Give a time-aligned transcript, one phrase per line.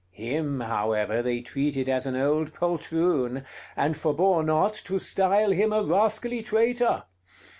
[0.09, 5.83] Him, however, they treated as an old poltroon; and forbore not to style him a
[5.83, 7.03] rascally traitor.